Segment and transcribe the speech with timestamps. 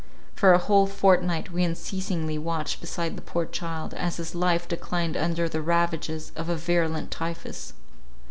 [0.33, 5.15] For a whole fortnight we unceasingly watched beside the poor child, as his life declined
[5.15, 7.73] under the ravages of a virulent typhus.